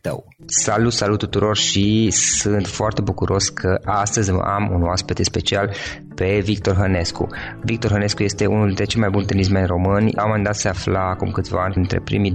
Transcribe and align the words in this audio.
tău. 0.00 0.28
Salut, 0.46 0.92
salut 0.92 1.18
tuturor 1.18 1.56
și 1.56 2.10
sunt 2.10 2.66
foarte 2.66 3.00
bucuros 3.00 3.48
că 3.48 3.80
astăzi 3.84 4.30
am 4.30 4.70
un 4.72 4.82
oaspete 4.82 5.22
special 5.22 5.74
pe 6.14 6.40
Victor 6.44 6.74
Hănescu. 6.74 7.26
Victor 7.62 7.90
Hănescu 7.90 8.22
este 8.22 8.46
unul 8.46 8.66
dintre 8.66 8.84
cei 8.84 9.00
mai 9.00 9.10
buni 9.10 9.24
tenismeni 9.24 9.66
români. 9.66 10.12
La 10.14 10.22
un 10.22 10.28
moment 10.28 10.44
dat 10.44 10.56
se 10.56 10.68
afla 10.68 11.08
acum 11.08 11.30
câțiva 11.30 11.62
ani 11.62 11.74
între 11.76 12.00
primii 12.04 12.32
20-30 12.32 12.34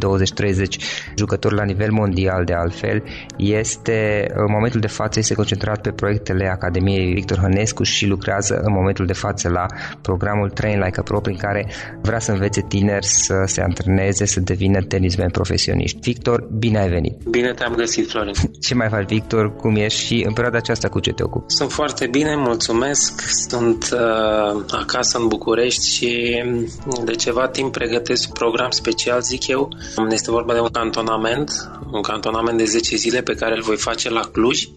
jucători 1.15 1.55
la 1.55 1.63
nivel 1.63 1.91
mondial 1.91 2.43
de 2.43 2.53
altfel. 2.53 3.03
Este 3.37 4.25
în 4.33 4.51
momentul 4.51 4.79
de 4.79 4.87
față 4.87 5.19
este 5.19 5.33
concentrat 5.33 5.81
pe 5.81 5.91
proiectele 5.91 6.47
Academiei 6.47 7.13
Victor 7.13 7.37
Hănescu 7.37 7.83
și 7.83 8.05
lucrează 8.07 8.61
în 8.63 8.73
momentul 8.73 9.05
de 9.05 9.13
față 9.13 9.49
la 9.49 9.65
programul 10.01 10.49
Train 10.49 10.79
Like 10.79 10.99
a 10.99 11.03
Pro 11.03 11.19
prin 11.19 11.37
care 11.37 11.71
vrea 12.01 12.19
să 12.19 12.31
învețe 12.31 12.61
tineri 12.61 13.05
să 13.05 13.43
se 13.45 13.61
antreneze, 13.61 14.25
să 14.25 14.39
devină 14.39 14.81
tenismeni 14.81 15.31
profesioniști. 15.31 15.99
Victor, 16.01 16.47
bine 16.57 16.79
ai 16.79 16.89
venit! 16.89 17.23
Bine 17.29 17.53
te-am 17.53 17.73
găsit, 17.75 18.09
Florin! 18.09 18.33
Ce 18.59 18.75
mai 18.75 18.89
faci, 18.89 19.07
Victor? 19.07 19.55
Cum 19.55 19.75
ești 19.75 20.05
și 20.05 20.23
în 20.27 20.33
perioada 20.33 20.57
aceasta 20.57 20.89
cu 20.89 20.99
ce 20.99 21.11
te 21.11 21.23
ocupi? 21.23 21.53
Sunt 21.53 21.71
foarte 21.71 22.07
bine, 22.07 22.35
mulțumesc! 22.35 23.21
Sunt 23.49 23.64
sunt 23.65 23.89
uh, 23.93 24.63
acasă 24.71 25.17
în 25.17 25.27
București 25.27 25.89
și 25.89 26.43
de 27.03 27.15
ceva 27.15 27.47
timp 27.47 27.71
pregătesc 27.71 28.27
un 28.27 28.33
program 28.33 28.69
special, 28.69 29.21
zic 29.21 29.47
eu. 29.47 29.69
Este 30.09 30.31
vorba 30.31 30.53
de 30.53 30.59
un 30.59 30.69
cantonament, 30.71 31.51
un 31.91 32.01
cantonament 32.01 32.57
de 32.57 32.65
10 32.65 32.95
zile 32.95 33.21
pe 33.21 33.33
care 33.33 33.55
îl 33.55 33.61
voi 33.61 33.77
face 33.77 34.09
la 34.09 34.19
Cluj, 34.19 34.67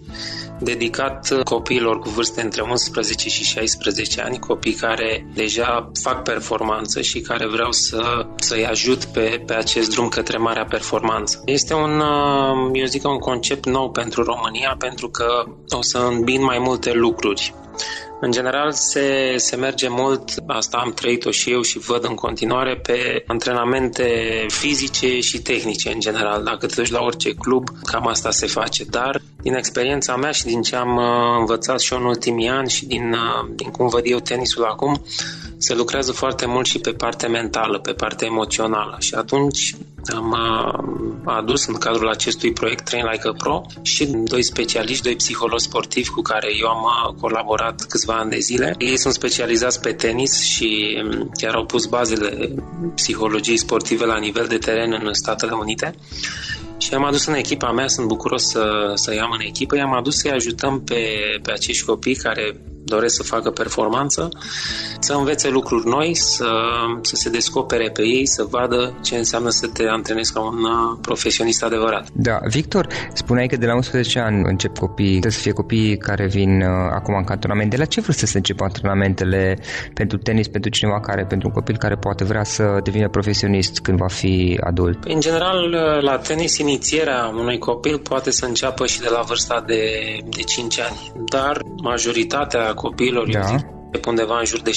dedicat 0.61 1.43
copiilor 1.45 1.99
cu 1.99 2.09
vârste 2.09 2.43
între 2.43 2.63
11 2.63 3.29
și 3.29 3.45
16 3.45 4.21
ani, 4.21 4.39
copii 4.39 4.73
care 4.73 5.27
deja 5.35 5.91
fac 6.03 6.23
performanță 6.23 7.01
și 7.01 7.21
care 7.21 7.47
vreau 7.47 7.73
să, 7.73 8.27
să-i 8.37 8.67
ajut 8.67 9.05
pe, 9.05 9.43
pe 9.47 9.55
acest 9.55 9.91
drum 9.91 10.09
către 10.09 10.39
marea 10.39 10.65
performanță. 10.65 11.43
Este 11.45 11.75
un, 11.75 12.01
uh, 12.01 12.71
eu 12.73 12.85
zic, 12.85 13.05
un 13.09 13.19
concept 13.19 13.67
nou 13.67 13.91
pentru 13.91 14.23
România, 14.23 14.75
pentru 14.79 15.09
că 15.09 15.45
o 15.69 15.83
să 15.83 15.99
îmbin 15.99 16.43
mai 16.43 16.59
multe 16.59 16.93
lucruri 16.93 17.55
În 18.21 18.31
general 18.31 18.73
se, 18.73 19.35
se 19.37 19.57
merge 19.57 19.89
mult, 19.89 20.35
asta 20.47 20.77
am 20.77 20.93
trăit-o 20.93 21.31
și 21.31 21.51
eu 21.51 21.63
și 21.63 21.79
văd 21.79 22.05
în 22.05 22.15
continuare, 22.15 22.77
pe 22.77 23.25
antrenamente 23.27 24.07
fizice 24.49 25.21
și 25.21 25.39
tehnice 25.39 25.93
în 25.93 26.01
general. 26.01 26.43
Dacă 26.45 26.67
te 26.67 26.75
duci 26.77 26.91
la 26.91 27.01
orice 27.01 27.35
club, 27.35 27.69
cam 27.83 28.07
asta 28.07 28.31
se 28.31 28.47
face. 28.47 28.85
Dar 28.85 29.21
din 29.43 29.55
experiența 29.55 30.17
mea 30.17 30.31
și 30.31 30.45
din 30.45 30.63
ce 30.63 30.77
am 30.77 30.97
uh, 30.97 31.37
învățat 31.39 31.81
și 31.81 31.93
eu 31.93 31.99
în 31.99 32.05
ultimii 32.05 32.49
ani 32.49 32.71
și 32.71 32.87
din, 32.87 33.13
uh, 33.13 33.49
din 33.55 33.71
cum 33.71 33.89
văd 33.89 34.03
eu 34.05 34.19
tenisul 34.19 34.65
acum, 34.65 35.03
se 35.57 35.75
lucrează 35.75 36.13
foarte 36.13 36.47
mult 36.47 36.67
și 36.67 36.79
pe 36.79 36.91
partea 36.91 37.29
mentală, 37.29 37.79
pe 37.79 37.93
partea 37.93 38.27
emoțională 38.27 38.97
și 39.01 39.15
atunci 39.15 39.75
am 40.15 40.37
adus 41.25 41.67
în 41.67 41.75
cadrul 41.75 42.09
acestui 42.09 42.53
proiect 42.53 42.85
Train 42.85 43.05
Like 43.11 43.29
a 43.29 43.33
Pro 43.33 43.63
și 43.83 44.07
doi 44.07 44.43
specialiști, 44.43 45.03
doi 45.03 45.17
psihologi 45.17 45.65
sportivi 45.65 46.09
cu 46.09 46.23
care 46.23 46.49
eu 46.61 46.69
am 46.69 47.17
colaborat 47.21 47.85
câțiva 47.89 48.15
ani 48.15 48.31
de 48.31 48.39
zile. 48.39 48.75
Ei 48.79 48.99
sunt 48.99 49.15
specializați 49.15 49.81
pe 49.81 49.93
tenis 49.93 50.43
și 50.43 51.03
chiar 51.41 51.55
au 51.55 51.65
pus 51.65 51.87
bazele 51.87 52.55
psihologiei 52.95 53.57
sportive 53.57 54.05
la 54.05 54.19
nivel 54.19 54.47
de 54.47 54.59
teren 54.59 54.93
în 55.05 55.13
Statele 55.13 55.53
Unite 55.53 55.95
și 56.89 56.95
am 56.95 57.05
adus 57.05 57.27
în 57.27 57.35
echipa 57.35 57.73
mea, 57.73 57.89
sunt 57.89 58.07
bucuros 58.07 58.43
să, 58.43 58.93
să 58.95 59.15
iau 59.15 59.31
în 59.33 59.41
echipă, 59.41 59.77
i-am 59.77 59.93
adus 59.93 60.17
să-i 60.17 60.31
ajutăm 60.31 60.81
pe, 60.85 61.01
pe 61.43 61.53
acești 61.53 61.85
copii 61.85 62.15
care 62.15 62.61
doresc 62.89 63.15
să 63.15 63.23
facă 63.23 63.51
performanță, 63.51 64.29
să 64.99 65.13
învețe 65.13 65.49
lucruri 65.49 65.89
noi, 65.89 66.15
să, 66.15 66.51
să 67.03 67.17
se 67.17 67.31
descopere 67.31 67.91
pe 67.91 68.03
ei, 68.03 68.27
să 68.27 68.47
vadă 68.51 68.99
ce 69.03 69.17
înseamnă 69.17 69.51
să 69.51 69.67
te 69.67 69.85
antrenezi 69.87 70.33
ca 70.33 70.41
un 70.41 70.63
uh, 70.63 70.99
profesionist 71.01 71.63
adevărat. 71.63 72.09
Da, 72.13 72.39
Victor, 72.49 72.87
spuneai 73.13 73.47
că 73.47 73.57
de 73.57 73.67
la 73.67 73.75
11 73.75 74.19
ani 74.19 74.43
încep 74.45 74.79
copii, 74.79 75.11
trebuie 75.11 75.33
să 75.33 75.41
fie 75.41 75.53
copii 75.53 75.97
care 75.97 76.27
vin 76.27 76.61
uh, 76.61 76.67
acum 76.91 77.15
în 77.15 77.25
cantonament. 77.25 77.71
De 77.71 77.77
la 77.77 77.85
ce 77.85 78.01
vârstă 78.01 78.27
să 78.27 78.37
încep 78.37 78.61
antrenamentele 78.61 79.59
pentru 79.95 80.19
tenis, 80.19 80.49
pentru 80.49 80.71
cineva 80.71 81.01
care, 81.01 81.25
pentru 81.25 81.49
un 81.49 81.55
copil 81.55 81.77
care 81.77 81.95
poate 81.95 82.25
vrea 82.25 82.45
să 82.45 82.81
devină 82.83 83.09
profesionist 83.09 83.81
când 83.81 83.99
va 83.99 84.09
fi 84.09 84.61
adult? 84.65 85.05
În 85.05 85.21
general, 85.21 85.73
uh, 85.73 86.03
la 86.03 86.17
tenis, 86.17 86.59
inițierea 86.59 87.33
unui 87.35 87.59
copil 87.59 87.99
poate 87.99 88.31
să 88.31 88.45
înceapă 88.45 88.87
și 88.87 89.01
de 89.01 89.09
la 89.11 89.21
vârsta 89.21 89.65
de, 89.67 89.83
de 90.37 90.43
5 90.43 90.81
ani, 90.81 91.13
dar 91.31 91.63
majoritatea 91.83 92.75
copiilor, 92.81 93.31
da. 93.31 93.39
eu 93.39 93.45
zic, 93.47 93.67
undeva 94.07 94.39
în 94.39 94.45
jur 94.45 94.61
de 94.61 94.71
6-7 94.71 94.75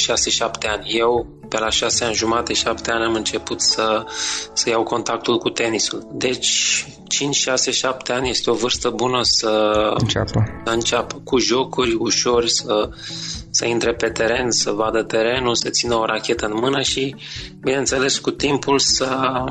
ani. 0.69 0.85
Eu, 0.85 1.27
pe 1.49 1.59
la 1.59 1.69
6 1.69 2.05
ani 2.05 2.13
jumate, 2.13 2.53
7 2.53 2.91
ani, 2.91 3.03
am 3.03 3.13
început 3.13 3.61
să, 3.61 4.05
să 4.53 4.69
iau 4.69 4.83
contactul 4.83 5.37
cu 5.37 5.49
tenisul. 5.49 6.07
Deci, 6.11 6.85
5, 7.07 7.35
6, 7.35 7.71
7 7.71 8.13
ani 8.13 8.29
este 8.29 8.49
o 8.49 8.53
vârstă 8.53 8.89
bună 8.89 9.19
să 9.21 9.49
înceapă, 9.97 10.43
să 10.65 10.71
înceapă 10.71 11.21
cu 11.23 11.37
jocuri 11.37 11.95
ușori, 11.99 12.49
să, 12.49 12.89
să 13.49 13.65
intre 13.65 13.93
pe 13.93 14.09
teren, 14.09 14.51
să 14.51 14.71
vadă 14.71 15.03
terenul, 15.03 15.55
să 15.55 15.69
țină 15.69 15.95
o 15.95 16.05
rachetă 16.05 16.45
în 16.45 16.53
mână 16.55 16.81
și, 16.81 17.15
bineînțeles, 17.59 18.17
cu 18.17 18.31
timpul 18.31 18.79
să 18.79 19.43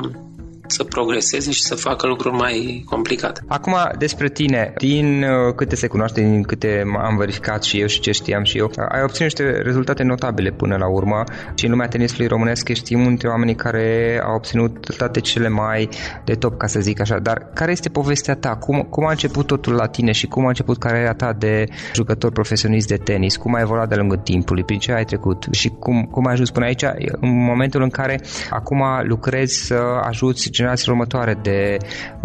să 0.71 0.85
progreseze 0.85 1.51
și 1.51 1.63
să 1.63 1.75
facă 1.75 2.07
lucruri 2.07 2.35
mai 2.35 2.85
complicate. 2.87 3.41
Acum, 3.47 3.75
despre 3.99 4.29
tine, 4.29 4.73
din 4.77 5.23
uh, 5.23 5.55
câte 5.55 5.77
se 5.77 5.87
cunoaște, 5.87 6.21
din 6.21 6.43
câte 6.43 6.85
am 6.99 7.17
verificat 7.17 7.63
și 7.63 7.81
eu 7.81 7.87
și 7.87 8.01
ce 8.01 8.13
știam 8.13 8.45
și 8.45 8.59
eu, 8.59 8.71
ai 8.89 9.03
obținut 9.03 9.39
niște 9.39 9.61
rezultate 9.63 10.03
notabile 10.03 10.51
până 10.51 10.77
la 10.77 10.89
urmă 10.89 11.25
și 11.55 11.65
în 11.65 11.71
lumea 11.71 11.89
tenisului 11.89 12.27
românesc 12.27 12.69
știm 12.73 13.07
între 13.07 13.29
oamenii 13.29 13.55
care 13.55 14.21
au 14.25 14.35
obținut 14.35 14.85
rezultate 14.85 15.21
cele 15.21 15.49
mai 15.49 15.89
de 16.25 16.35
top, 16.35 16.59
ca 16.59 16.67
să 16.67 16.81
zic 16.81 17.01
așa. 17.01 17.19
Dar 17.19 17.51
care 17.55 17.71
este 17.71 17.89
povestea 17.89 18.35
ta? 18.35 18.57
Cum, 18.57 18.81
cum 18.83 19.07
a 19.07 19.11
început 19.11 19.47
totul 19.47 19.75
la 19.75 19.87
tine 19.87 20.13
și 20.13 20.27
cum 20.27 20.45
a 20.45 20.49
început 20.49 20.79
cariera 20.79 21.15
ta 21.15 21.33
de 21.33 21.65
jucător 21.95 22.33
profesionist 22.33 22.89
de 22.89 22.97
tenis? 22.97 23.37
Cum 23.37 23.55
ai 23.55 23.63
evoluat 23.63 23.89
de 23.89 23.95
lungă 23.95 24.17
timpului? 24.17 24.65
Prin 24.65 24.79
ce 24.79 24.93
ai 24.93 25.05
trecut? 25.05 25.47
Și 25.51 25.69
cum, 25.69 26.03
cum 26.03 26.27
ai 26.27 26.33
ajuns 26.33 26.51
până 26.51 26.65
aici 26.65 26.85
în 27.21 27.45
momentul 27.45 27.83
în 27.83 27.91
care 27.91 28.21
acum 28.51 28.83
lucrezi 29.03 29.67
să 29.67 29.81
ajuți 30.03 30.51
generațiile 30.61 30.93
următoare 30.93 31.39
de 31.43 31.77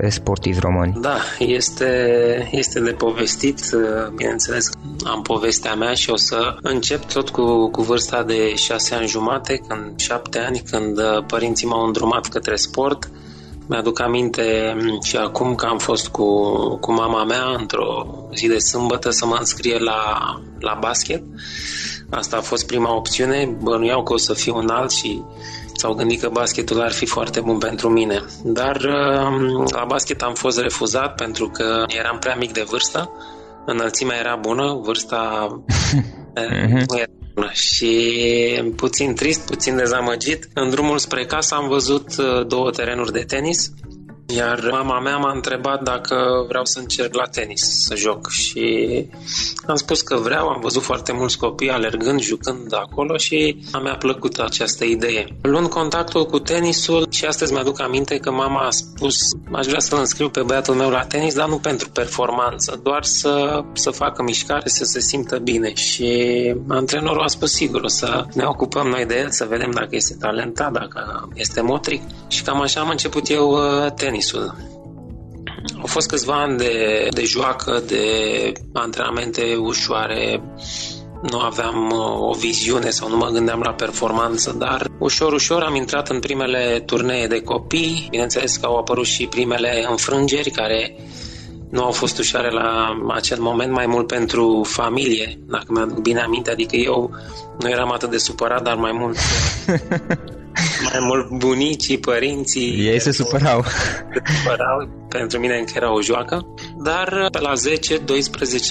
sportivi 0.09 0.59
români. 0.59 0.97
Da, 1.01 1.17
este, 1.39 2.49
este 2.51 2.79
de 2.79 2.91
povestit, 2.91 3.59
bineînțeles, 4.15 4.69
am 5.03 5.21
povestea 5.21 5.75
mea 5.75 5.93
și 5.93 6.09
o 6.09 6.15
să 6.15 6.57
încep 6.61 7.05
tot 7.05 7.29
cu, 7.29 7.69
cu 7.69 7.81
vârsta 7.81 8.23
de 8.23 8.55
șase 8.55 8.95
ani 8.95 9.07
jumate, 9.07 9.61
când 9.67 9.99
șapte 9.99 10.39
ani, 10.39 10.63
când 10.69 10.99
părinții 11.27 11.67
m-au 11.67 11.85
îndrumat 11.85 12.27
către 12.27 12.55
sport. 12.55 13.09
Mi-aduc 13.67 13.99
aminte 13.99 14.75
și 15.03 15.17
acum 15.17 15.55
că 15.55 15.65
am 15.65 15.77
fost 15.77 16.07
cu, 16.07 16.25
cu 16.77 16.91
mama 16.91 17.23
mea 17.23 17.55
într-o 17.57 18.05
zi 18.35 18.47
de 18.47 18.57
sâmbătă 18.57 19.09
să 19.09 19.25
mă 19.25 19.35
înscrie 19.39 19.77
la, 19.77 20.01
la 20.59 20.77
basket. 20.79 21.23
Asta 22.09 22.37
a 22.37 22.41
fost 22.41 22.65
prima 22.65 22.95
opțiune. 22.95 23.57
Bănuiau 23.61 24.03
că 24.03 24.13
o 24.13 24.17
să 24.17 24.33
fiu 24.33 24.57
un 24.57 24.69
alt 24.69 24.91
și 24.91 25.21
s-au 25.85 25.93
gândit 25.93 26.21
că 26.21 26.29
basketul 26.29 26.81
ar 26.81 26.91
fi 26.91 27.05
foarte 27.05 27.39
bun 27.39 27.57
pentru 27.57 27.89
mine. 27.89 28.25
Dar 28.43 28.75
um, 28.75 29.65
la 29.73 29.85
basket 29.87 30.21
am 30.21 30.33
fost 30.33 30.59
refuzat 30.59 31.15
pentru 31.15 31.49
că 31.49 31.83
eram 31.87 32.17
prea 32.19 32.35
mic 32.35 32.51
de 32.53 32.65
vârstă, 32.69 33.11
înălțimea 33.65 34.17
era 34.17 34.35
bună, 34.35 34.79
vârsta 34.83 35.47
mhm. 36.65 36.83
nu 36.87 36.97
era 36.97 37.11
bună 37.33 37.49
și 37.51 37.93
puțin 38.75 39.15
trist, 39.15 39.45
puțin 39.45 39.75
dezamăgit. 39.75 40.49
În 40.53 40.69
drumul 40.69 40.97
spre 40.97 41.25
casă 41.25 41.55
am 41.55 41.67
văzut 41.67 42.07
uh, 42.17 42.47
două 42.47 42.69
terenuri 42.69 43.11
de 43.11 43.23
tenis 43.27 43.71
iar 44.35 44.69
mama 44.71 44.99
mea 44.99 45.17
m-a 45.17 45.31
întrebat 45.31 45.83
dacă 45.83 46.45
vreau 46.47 46.65
să 46.65 46.79
încerc 46.79 47.13
la 47.13 47.25
tenis 47.25 47.61
să 47.87 47.95
joc 47.95 48.29
și 48.29 48.65
am 49.67 49.75
spus 49.75 50.01
că 50.01 50.15
vreau, 50.15 50.47
am 50.47 50.61
văzut 50.61 50.81
foarte 50.81 51.11
mulți 51.11 51.37
copii 51.37 51.69
alergând, 51.69 52.19
jucând 52.19 52.73
acolo 52.73 53.17
și 53.17 53.63
mi-a 53.83 53.95
plăcut 53.95 54.39
această 54.39 54.83
idee. 54.83 55.27
Luând 55.41 55.67
contactul 55.67 56.25
cu 56.25 56.39
tenisul 56.39 57.07
și 57.09 57.25
astăzi 57.25 57.53
mi-aduc 57.53 57.81
aminte 57.81 58.17
că 58.17 58.31
mama 58.31 58.59
a 58.59 58.69
spus 58.69 59.17
aș 59.51 59.65
vrea 59.65 59.79
să-l 59.79 59.99
înscriu 59.99 60.29
pe 60.29 60.41
băiatul 60.41 60.75
meu 60.75 60.89
la 60.89 61.05
tenis, 61.05 61.33
dar 61.33 61.47
nu 61.47 61.57
pentru 61.57 61.89
performanță, 61.89 62.79
doar 62.83 63.03
să, 63.03 63.63
să 63.73 63.89
facă 63.89 64.23
mișcare, 64.23 64.69
să 64.69 64.83
se 64.83 64.99
simtă 64.99 65.37
bine. 65.37 65.73
Și 65.73 66.09
antrenorul 66.67 67.23
a 67.23 67.27
spus 67.27 67.51
sigur, 67.51 67.81
o 67.81 67.87
să 67.87 68.25
ne 68.33 68.43
ocupăm 68.45 68.87
noi 68.87 69.05
de 69.05 69.19
el, 69.19 69.29
să 69.29 69.45
vedem 69.49 69.71
dacă 69.71 69.95
este 69.95 70.15
talentat, 70.19 70.71
dacă 70.71 71.29
este 71.33 71.61
motric. 71.61 72.01
Și 72.27 72.43
cam 72.43 72.61
așa 72.61 72.79
am 72.79 72.89
început 72.89 73.29
eu 73.29 73.51
uh, 73.51 73.91
tenis 73.91 74.24
tenisul. 74.31 74.55
Au 75.79 75.85
fost 75.85 76.07
câțiva 76.07 76.41
ani 76.41 76.57
de, 76.57 77.07
de 77.11 77.23
joacă, 77.23 77.83
de 77.87 78.03
antrenamente 78.73 79.55
ușoare, 79.55 80.41
nu 81.31 81.39
aveam 81.39 81.89
uh, 81.91 82.29
o 82.29 82.33
viziune 82.33 82.89
sau 82.89 83.09
nu 83.09 83.17
mă 83.17 83.29
gândeam 83.29 83.59
la 83.59 83.73
performanță, 83.73 84.55
dar 84.57 84.87
ușor, 84.99 85.33
ușor 85.33 85.61
am 85.61 85.75
intrat 85.75 86.09
în 86.09 86.19
primele 86.19 86.83
turnee 86.85 87.27
de 87.27 87.41
copii. 87.41 88.07
Bineînțeles 88.09 88.57
că 88.57 88.65
au 88.65 88.77
apărut 88.77 89.05
și 89.05 89.27
primele 89.27 89.85
înfrângeri 89.89 90.49
care 90.49 90.95
nu 91.69 91.83
au 91.83 91.91
fost 91.91 92.17
ușoare 92.17 92.51
la 92.51 92.97
acel 93.07 93.39
moment, 93.39 93.71
mai 93.71 93.85
mult 93.85 94.07
pentru 94.07 94.63
familie, 94.67 95.39
dacă 95.47 95.65
mi-aduc 95.67 95.99
bine 95.99 96.21
aminte, 96.21 96.51
adică 96.51 96.75
eu 96.75 97.11
nu 97.59 97.69
eram 97.69 97.91
atât 97.91 98.09
de 98.09 98.17
supărat, 98.17 98.63
dar 98.63 98.75
mai 98.75 98.91
mult 98.91 99.17
mai 100.83 100.99
mult 100.99 101.29
bunicii, 101.29 101.97
părinții... 101.97 102.87
Ei 102.87 102.99
se 102.99 103.11
supărau. 103.11 103.63
Se 104.13 104.21
supărau. 104.35 105.03
Pentru 105.09 105.39
mine 105.39 105.57
încă 105.57 105.71
era 105.75 105.93
o 105.93 106.01
joacă. 106.01 106.45
Dar 106.83 107.27
pe 107.31 107.39
la 107.39 107.53
10-12 107.53 107.55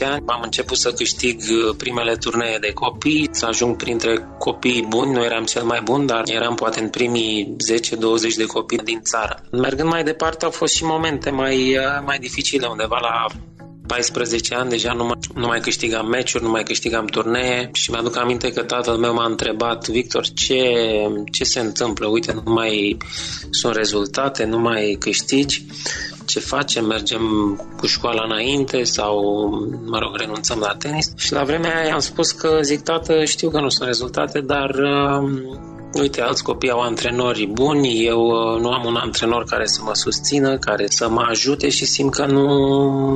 ani 0.05 0.23
am 0.27 0.41
început 0.43 0.77
să 0.77 0.93
câștig 0.93 1.41
primele 1.77 2.15
turnee 2.15 2.59
de 2.61 2.73
copii, 2.73 3.29
să 3.31 3.47
ajung 3.47 3.77
printre 3.77 4.29
copii 4.39 4.87
buni. 4.89 5.13
Nu 5.13 5.25
eram 5.25 5.45
cel 5.45 5.63
mai 5.63 5.81
bun, 5.85 6.07
dar 6.07 6.23
eram 6.25 6.55
poate 6.55 6.81
în 6.81 6.89
primii 6.89 7.57
10-20 8.33 8.35
de 8.37 8.45
copii 8.45 8.79
din 8.79 9.01
țară. 9.03 9.43
Mergând 9.51 9.89
mai 9.89 10.03
departe 10.03 10.45
au 10.45 10.51
fost 10.51 10.75
și 10.75 10.85
momente 10.85 11.31
mai, 11.31 11.79
mai 12.05 12.19
dificile, 12.19 12.67
undeva 12.67 12.99
la 13.01 13.27
14 13.87 14.55
ani 14.55 14.71
deja 14.71 14.93
nu 14.93 15.05
mai, 15.05 15.19
nu 15.35 15.47
mai 15.47 15.61
câștigam 15.61 16.07
meciuri, 16.07 16.45
nu 16.45 16.51
mai 16.51 16.63
câștigam 16.63 17.07
turnee 17.07 17.71
și 17.73 17.91
mi-aduc 17.91 18.17
aminte 18.17 18.53
că 18.53 18.63
tatăl 18.63 18.97
meu 18.97 19.15
m-a 19.15 19.25
întrebat 19.25 19.89
Victor, 19.89 20.27
ce, 20.27 20.63
ce 21.33 21.45
se 21.45 21.61
întâmplă? 21.61 22.07
Uite, 22.07 22.33
nu 22.33 22.53
mai 22.53 22.97
sunt 23.51 23.75
rezultate, 23.75 24.45
nu 24.45 24.59
mai 24.59 24.97
câștigi 24.99 25.65
ce 26.27 26.41
facem, 26.41 26.85
mergem 26.87 27.55
cu 27.77 27.87
școala 27.87 28.25
înainte 28.25 28.83
sau, 28.83 29.49
mă 29.87 29.99
rog, 29.99 30.17
renunțăm 30.17 30.59
la 30.59 30.75
tenis. 30.79 31.13
Și 31.17 31.33
la 31.33 31.45
vremea 31.45 31.81
aia 31.83 31.93
am 31.93 32.01
spus 32.01 32.31
că, 32.31 32.59
zic, 32.63 32.81
tată, 32.81 33.25
știu 33.25 33.51
că 33.51 33.61
nu 33.61 33.69
sunt 33.69 33.89
rezultate, 33.89 34.41
dar 34.41 34.71
uh, 34.71 35.31
uite, 36.01 36.21
alți 36.21 36.43
copii 36.43 36.71
au 36.71 36.81
antrenori 36.81 37.47
buni, 37.47 38.05
eu 38.05 38.21
uh, 38.27 38.61
nu 38.61 38.71
am 38.71 38.85
un 38.85 38.97
antrenor 38.97 39.45
care 39.45 39.67
să 39.67 39.81
mă 39.85 39.95
susțină, 39.95 40.59
care 40.59 40.87
să 40.89 41.09
mă 41.09 41.27
ajute 41.29 41.69
și 41.69 41.85
simt 41.85 42.15
că 42.15 42.27
nu, 42.27 42.49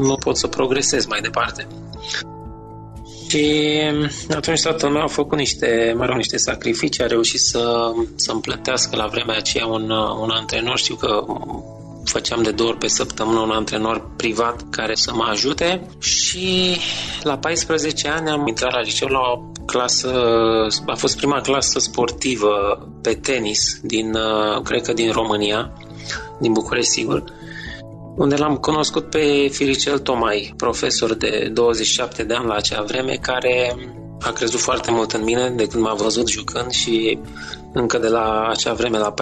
nu 0.00 0.14
pot 0.14 0.36
să 0.36 0.46
progresez 0.46 1.06
mai 1.06 1.20
departe. 1.20 1.66
Și 3.28 3.80
atunci 4.30 4.62
tatăl 4.62 4.90
meu 4.90 5.02
a 5.02 5.06
făcut 5.06 5.38
niște, 5.38 5.94
mă 5.96 6.04
rog, 6.04 6.16
niște 6.16 6.36
sacrificii, 6.36 7.04
a 7.04 7.06
reușit 7.06 7.40
să, 7.40 7.92
să-mi 8.14 8.40
plătească 8.40 8.96
la 8.96 9.06
vremea 9.06 9.36
aceea 9.36 9.66
un, 9.66 9.90
uh, 9.90 10.16
un 10.20 10.30
antrenor. 10.30 10.78
Știu 10.78 10.94
că 10.94 11.24
făceam 12.08 12.42
de 12.42 12.50
două 12.50 12.68
ori 12.68 12.78
pe 12.78 12.88
săptămână 12.88 13.38
un 13.40 13.50
antrenor 13.50 14.10
privat 14.16 14.70
care 14.70 14.94
să 14.94 15.10
mă 15.14 15.24
ajute 15.30 15.86
și 15.98 16.76
la 17.22 17.38
14 17.38 18.08
ani 18.08 18.28
am 18.30 18.46
intrat 18.46 18.72
la 18.72 18.80
liceu 18.80 19.08
la 19.08 19.18
o 19.18 19.40
clasă, 19.66 20.10
a 20.86 20.94
fost 20.94 21.16
prima 21.16 21.40
clasă 21.40 21.78
sportivă 21.78 22.50
pe 23.02 23.14
tenis 23.14 23.80
din, 23.82 24.14
uh, 24.14 24.62
cred 24.62 24.82
că 24.82 24.92
din 24.92 25.10
România, 25.10 25.72
din 26.40 26.52
București, 26.52 26.90
sigur, 26.90 27.24
unde 28.16 28.36
l-am 28.36 28.56
cunoscut 28.56 29.10
pe 29.10 29.48
Firicel 29.52 29.98
Tomai, 29.98 30.54
profesor 30.56 31.14
de 31.14 31.50
27 31.52 32.22
de 32.22 32.34
ani 32.34 32.46
la 32.46 32.54
acea 32.54 32.82
vreme, 32.82 33.18
care 33.20 33.76
a 34.20 34.30
crezut 34.30 34.60
foarte 34.60 34.90
mult 34.90 35.12
în 35.12 35.24
mine 35.24 35.50
de 35.50 35.66
când 35.66 35.82
m-a 35.82 35.94
văzut 35.94 36.28
jucând 36.28 36.70
și 36.70 37.18
încă 37.72 37.98
de 37.98 38.08
la 38.08 38.46
acea 38.48 38.72
vreme, 38.72 38.98
la 38.98 39.14
14-15 39.14 39.16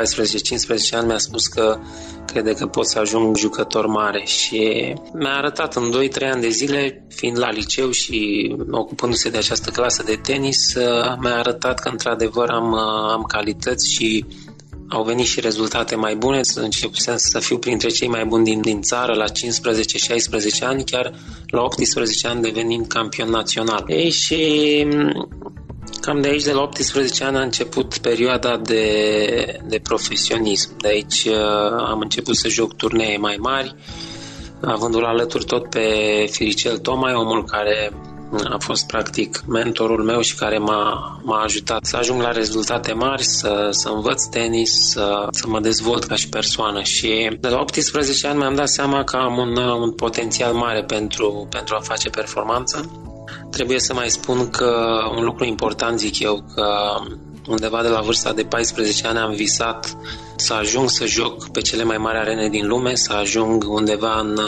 ani, 0.91 1.07
mi-a 1.07 1.19
spus 1.19 1.47
că 1.47 1.79
crede 2.27 2.53
că 2.53 2.67
pot 2.67 2.87
să 2.87 2.99
ajung 2.99 3.37
jucător 3.37 3.87
mare 3.87 4.25
și 4.25 4.95
mi-a 5.13 5.37
arătat 5.37 5.75
în 5.75 5.93
2-3 5.93 6.31
ani 6.31 6.41
de 6.41 6.49
zile, 6.49 7.07
fiind 7.09 7.39
la 7.39 7.51
liceu 7.51 7.91
și 7.91 8.55
ocupându-se 8.71 9.31
de 9.31 9.39
această 9.39 9.71
clasă 9.71 10.03
de 10.03 10.19
tenis, 10.23 10.75
mi-a 11.19 11.37
arătat 11.37 11.79
că 11.81 11.89
într-adevăr 11.89 12.49
am, 12.49 12.75
am 13.13 13.23
calități 13.23 13.93
și 13.93 14.25
au 14.89 15.03
venit 15.03 15.27
și 15.27 15.41
rezultate 15.41 15.95
mai 15.95 16.17
bune, 16.17 16.41
începusem 16.55 17.17
să 17.17 17.39
fiu 17.39 17.59
printre 17.59 17.89
cei 17.89 18.09
mai 18.09 18.25
buni 18.25 18.45
din, 18.45 18.61
din 18.61 18.83
țară 18.83 19.15
la 19.15 19.25
15-16 19.25 19.31
ani, 20.61 20.85
chiar 20.85 21.13
la 21.47 21.63
18 21.63 22.27
ani 22.27 22.43
devenind 22.43 22.87
campion 22.87 23.29
național. 23.29 23.85
Ei, 23.87 24.11
și 24.11 24.87
cam 26.01 26.21
de 26.21 26.29
aici, 26.29 26.45
de 26.45 26.53
la 26.53 26.63
18 26.63 27.25
ani, 27.25 27.37
a 27.37 27.41
început 27.41 27.99
perioada 27.99 28.57
de, 28.57 29.61
de 29.69 29.79
profesionism. 29.79 30.77
De 30.79 30.89
aici 30.89 31.25
uh, 31.25 31.37
am 31.87 31.99
început 32.01 32.37
să 32.37 32.49
joc 32.49 32.75
turnee 32.75 33.17
mai 33.17 33.37
mari, 33.39 33.75
avându-l 34.61 35.05
alături 35.05 35.45
tot 35.45 35.71
pe 35.71 35.89
Firicel 36.31 36.79
Tomai, 36.79 37.15
omul 37.15 37.45
care 37.45 37.93
a 38.33 38.59
fost 38.59 38.87
practic 38.87 39.43
mentorul 39.47 40.03
meu 40.03 40.21
și 40.21 40.35
care 40.35 40.59
m-a, 40.59 41.19
m-a 41.23 41.43
ajutat 41.43 41.85
să 41.85 41.97
ajung 41.97 42.21
la 42.23 42.33
rezultate 42.33 42.93
mari, 42.93 43.25
să, 43.25 43.69
să 43.71 43.89
învăț 43.89 44.25
tenis, 44.25 44.91
să, 44.91 45.27
să 45.31 45.49
mă 45.49 45.61
dezvolt 45.61 46.05
ca 46.05 46.15
și 46.15 46.29
persoană 46.29 46.83
și 46.83 47.37
de 47.41 47.49
la 47.49 47.61
18 47.61 48.27
ani 48.27 48.39
mi-am 48.39 48.55
dat 48.55 48.69
seama 48.69 49.05
că 49.05 49.17
am 49.17 49.37
un, 49.39 49.57
un 49.57 49.93
potențial 49.93 50.53
mare 50.53 50.85
pentru, 50.85 51.47
pentru 51.51 51.75
a 51.79 51.83
face 51.83 52.09
performanță. 52.09 52.91
Trebuie 53.51 53.81
să 53.81 53.95
mai 53.95 54.11
spun 54.11 54.51
că 54.51 54.99
un 55.17 55.25
lucru 55.25 55.45
important 55.45 55.99
zic 55.99 56.19
eu 56.19 56.45
că 56.55 56.67
undeva 57.49 57.83
de 57.83 57.89
la 57.89 58.01
vârsta 58.01 58.33
de 58.33 58.43
14 58.43 59.07
ani 59.07 59.19
am 59.19 59.33
visat 59.33 59.97
să 60.37 60.55
ajung 60.55 60.91
să 60.91 61.07
joc 61.07 61.49
pe 61.49 61.61
cele 61.61 61.85
mai 61.85 61.97
mari 61.97 62.19
arene 62.19 62.49
din 62.49 62.67
lume, 62.67 62.95
să 62.95 63.13
ajung 63.13 63.65
undeva 63.69 64.21
în, 64.21 64.39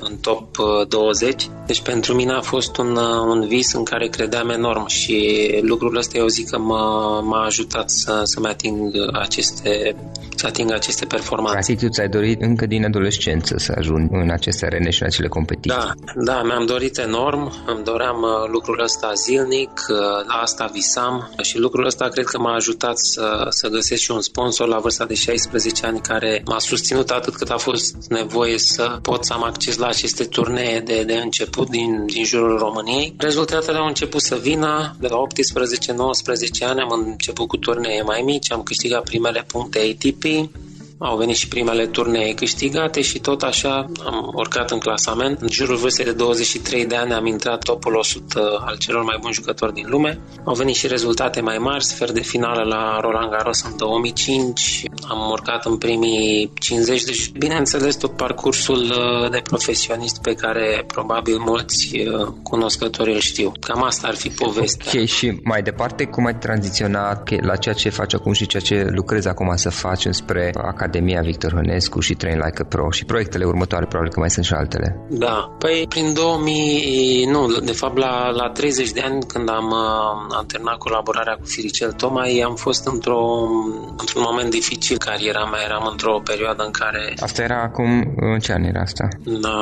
în 0.00 0.16
top 0.16 0.56
20. 0.88 1.42
Uh, 1.42 1.48
deci 1.66 1.80
pentru 1.80 2.14
mine 2.14 2.32
a 2.32 2.40
fost 2.40 2.76
un, 2.76 2.96
uh, 2.96 3.26
un 3.28 3.46
vis 3.46 3.72
în 3.72 3.84
care 3.84 4.06
credeam 4.08 4.48
enorm 4.48 4.86
și 4.86 5.48
lucrul 5.62 5.96
ăsta 5.96 6.18
eu 6.18 6.26
zic 6.26 6.48
că 6.48 6.58
m-a, 6.58 7.20
m-a 7.20 7.44
ajutat 7.44 7.90
să, 7.90 8.20
să-mi 8.24 8.46
ating 8.46 8.92
aceste 9.12 9.96
să 10.36 10.46
atingă 10.46 10.74
aceste 10.74 11.04
performanțe. 11.04 11.52
Practic 11.52 11.78
tu 11.78 11.88
ți-ai 11.88 12.08
dorit 12.08 12.42
încă 12.42 12.66
din 12.66 12.84
adolescență 12.84 13.54
să 13.58 13.74
ajungi 13.76 14.08
în 14.10 14.30
aceste 14.30 14.66
arene 14.66 14.90
și 14.90 15.02
în 15.02 15.08
acele 15.08 15.28
competiții. 15.28 15.78
Da, 15.78 15.92
da, 16.14 16.42
mi-am 16.42 16.66
dorit 16.66 16.98
enorm, 16.98 17.52
îmi 17.66 17.84
doream 17.84 18.22
uh, 18.22 18.50
lucrul 18.52 18.80
ăsta 18.82 19.12
zilnic, 19.14 19.70
la 20.26 20.34
asta 20.34 20.70
visam 20.72 21.30
și 21.42 21.58
lucrul 21.58 21.86
ăsta 21.86 22.08
cred 22.08 22.24
că 22.24 22.38
m-a 22.38 22.54
ajutat 22.54 22.98
să, 22.98 23.46
să 23.48 23.68
găsesc 23.68 24.00
și 24.00 24.10
un 24.10 24.20
sponsor 24.20 24.68
la 24.68 24.78
vârsta 24.78 25.04
de 25.04 25.14
16 25.26 25.86
ani 25.86 26.00
care 26.00 26.42
m-a 26.44 26.58
susținut 26.58 27.10
atât 27.10 27.34
cât 27.34 27.50
a 27.50 27.56
fost 27.56 27.94
nevoie 28.08 28.58
să 28.58 28.98
pot 29.02 29.24
să 29.24 29.32
am 29.32 29.42
acces 29.42 29.76
la 29.76 29.86
aceste 29.86 30.24
turnee 30.24 30.80
de, 30.80 31.02
de 31.02 31.14
început 31.14 31.68
din, 31.68 32.06
din 32.06 32.24
jurul 32.24 32.58
României. 32.58 33.14
Rezultatele 33.18 33.78
au 33.78 33.86
început 33.86 34.22
să 34.22 34.36
vină. 34.36 34.96
De 35.00 35.06
la 35.06 35.16
18-19 36.62 36.66
ani 36.66 36.80
am 36.80 36.90
început 36.90 37.48
cu 37.48 37.56
turnee 37.56 38.02
mai 38.02 38.22
mici, 38.22 38.52
am 38.52 38.62
câștigat 38.62 39.04
primele 39.04 39.44
puncte 39.46 39.78
ATP, 39.78 40.24
au 40.98 41.16
venit 41.16 41.36
și 41.36 41.48
primele 41.48 41.86
turnee 41.86 42.34
câștigate 42.34 43.00
și 43.00 43.18
tot 43.18 43.42
așa 43.42 43.86
am 44.04 44.30
urcat 44.34 44.70
în 44.70 44.78
clasament. 44.78 45.40
În 45.40 45.48
jurul 45.50 45.76
vârstei 45.76 46.04
de 46.04 46.12
23 46.12 46.86
de 46.86 46.96
ani 46.96 47.12
am 47.12 47.26
intrat 47.26 47.64
topul 47.64 47.94
100 47.94 48.62
al 48.66 48.76
celor 48.76 49.02
mai 49.02 49.18
buni 49.20 49.34
jucători 49.34 49.72
din 49.72 49.86
lume. 49.88 50.18
Au 50.44 50.54
venit 50.54 50.74
și 50.74 50.86
rezultate 50.86 51.40
mai 51.40 51.58
mari, 51.58 51.84
sfert 51.84 52.12
de 52.12 52.20
finală 52.20 52.62
la 52.62 53.00
Roland 53.00 53.30
Garros 53.30 53.62
în 53.62 53.76
2005, 53.76 54.82
am 55.08 55.30
urcat 55.30 55.64
în 55.64 55.76
primii 55.76 56.52
50, 56.58 57.02
deci 57.02 57.30
bineînțeles 57.30 57.94
tot 57.94 58.16
parcursul 58.16 58.82
uh, 58.82 59.30
de 59.30 59.40
profesionist 59.42 60.20
pe 60.22 60.34
care 60.34 60.84
probabil 60.86 61.38
mulți 61.38 61.96
uh, 61.96 62.28
cunoscători 62.42 63.12
îl 63.12 63.20
știu. 63.20 63.52
Cam 63.60 63.82
asta 63.82 64.06
ar 64.06 64.14
fi 64.14 64.28
povestea. 64.28 65.00
Ok, 65.00 65.06
și 65.06 65.40
mai 65.42 65.62
departe, 65.62 66.04
cum 66.04 66.26
ai 66.26 66.34
tranziționat 66.34 67.44
la 67.44 67.56
ceea 67.56 67.74
ce 67.74 67.88
faci 67.88 68.14
acum 68.14 68.32
și 68.32 68.46
ceea 68.46 68.62
ce 68.62 68.86
lucrezi 68.90 69.28
acum 69.28 69.52
să 69.56 69.70
faci 69.70 70.06
spre 70.10 70.52
Academia 70.54 70.85
Academia 70.86 71.20
Victor 71.20 71.52
Hănescu 71.52 72.00
și 72.00 72.14
Train 72.14 72.38
Like 72.44 72.62
a 72.62 72.64
Pro 72.64 72.90
și 72.90 73.04
proiectele 73.04 73.44
următoare, 73.44 73.86
probabil 73.86 74.12
că 74.12 74.20
mai 74.20 74.30
sunt 74.30 74.44
și 74.44 74.52
altele. 74.52 74.88
Da, 75.08 75.54
păi 75.58 75.86
prin 75.88 76.14
2000, 76.14 77.24
nu, 77.30 77.46
de 77.64 77.72
fapt 77.72 77.96
la, 77.96 78.30
la 78.30 78.50
30 78.50 78.90
de 78.90 79.00
ani 79.04 79.22
când 79.26 79.48
am, 79.48 79.66
uh, 79.66 80.36
am 80.36 80.44
terminat 80.46 80.76
colaborarea 80.76 81.34
cu 81.34 81.46
Firicel 81.46 81.92
Tomai, 81.92 82.42
am 82.44 82.54
fost 82.54 82.86
într-o, 82.86 83.20
într-un 83.96 84.22
moment 84.26 84.50
dificil 84.50 84.98
cariera 84.98 85.44
mea, 85.44 85.60
eram 85.64 85.88
într-o 85.90 86.20
perioadă 86.24 86.62
în 86.64 86.70
care... 86.70 87.14
Asta 87.20 87.42
era 87.42 87.62
acum, 87.62 88.14
în 88.16 88.38
ce 88.38 88.52
an 88.52 88.62
era 88.62 88.80
asta? 88.80 89.08
Da, 89.24 89.58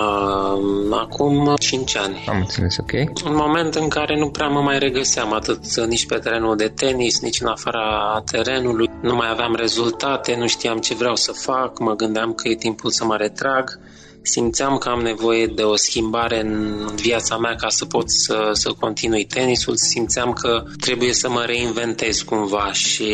acum 0.90 1.54
5 1.59 1.97
ani. 1.97 2.25
Am 2.28 2.37
înțeles, 2.37 2.76
ok. 2.76 2.93
Un 3.25 3.35
moment 3.35 3.75
în 3.75 3.88
care 3.88 4.19
nu 4.19 4.28
prea 4.28 4.49
mă 4.49 4.61
mai 4.61 4.78
regăseam 4.78 5.33
atât 5.33 5.81
nici 5.87 6.07
pe 6.07 6.14
terenul 6.14 6.57
de 6.57 6.69
tenis, 6.69 7.21
nici 7.21 7.40
în 7.40 7.47
afara 7.47 8.23
terenului. 8.31 8.90
Nu 9.02 9.14
mai 9.14 9.28
aveam 9.31 9.54
rezultate, 9.54 10.37
nu 10.38 10.47
știam 10.47 10.78
ce 10.78 10.95
vreau 10.95 11.13
vreau 11.14 11.35
să 11.37 11.50
fac, 11.50 11.78
mă 11.78 11.94
gândeam 11.97 12.33
că 12.33 12.49
e 12.49 12.54
timpul 12.54 12.90
să 12.90 13.04
mă 13.04 13.16
retrag, 13.16 13.78
simțeam 14.23 14.78
că 14.78 14.88
am 14.88 15.00
nevoie 15.00 15.47
de 15.47 15.62
o 15.62 15.76
schimbare 15.76 16.40
în 16.40 16.87
viața 16.94 17.38
mea 17.38 17.54
ca 17.54 17.68
să 17.68 17.85
pot 17.85 18.11
să, 18.11 18.50
să 18.52 18.73
continui 18.80 19.25
tenisul, 19.25 19.76
simțeam 19.76 20.33
că 20.33 20.64
trebuie 20.80 21.12
să 21.12 21.28
mă 21.28 21.44
reinventez 21.44 22.23
cumva 22.23 22.73
și 22.73 23.06